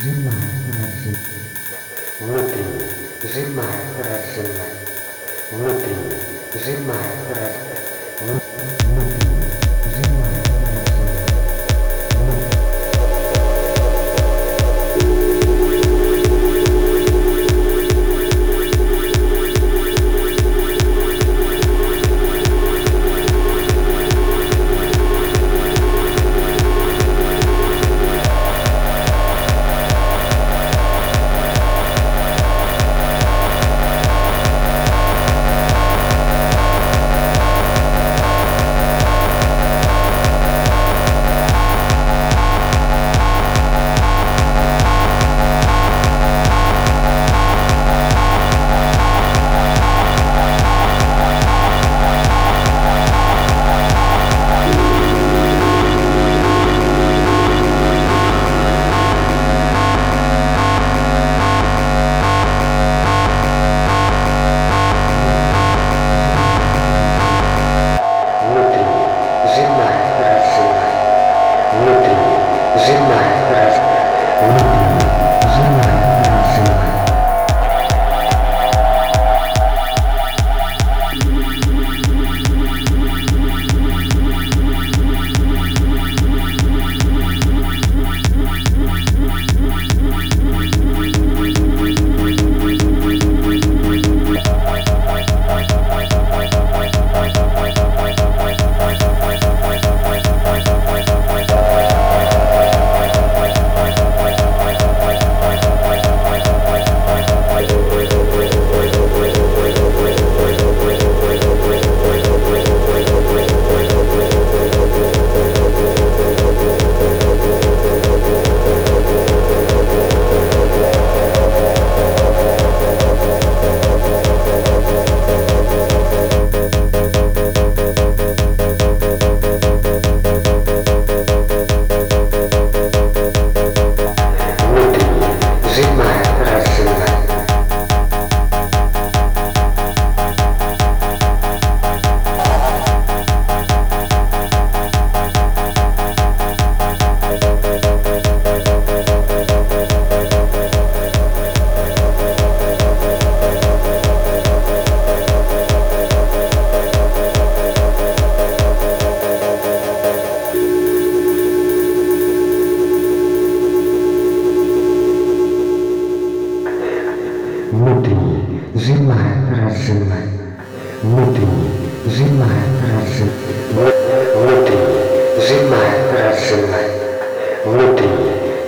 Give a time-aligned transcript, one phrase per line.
[0.00, 0.34] Zin maar
[0.70, 1.16] naar zin.
[2.26, 2.66] Looking.
[3.32, 4.46] Zin maar naar zin.
[6.60, 8.81] Zin maar zin.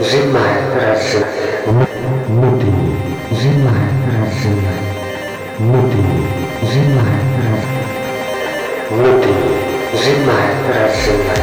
[0.01, 1.87] зима, разжина,
[2.29, 2.97] внутренний,
[3.33, 3.75] зима,
[4.07, 4.73] разжина,
[5.59, 6.27] внутренний,
[6.63, 7.07] зима,
[7.37, 7.85] разжина,
[8.91, 9.57] внутренний,
[10.05, 11.35] зима, разжина,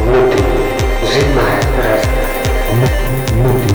[0.00, 0.68] внутренний,
[1.12, 2.88] зима, разжина,
[3.32, 3.71] внутренний.